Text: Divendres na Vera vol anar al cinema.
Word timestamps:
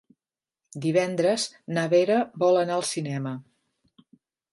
Divendres 0.85 1.43
na 1.77 1.83
Vera 1.91 2.17
vol 2.45 2.57
anar 2.63 2.79
al 2.79 2.87
cinema. 2.93 3.35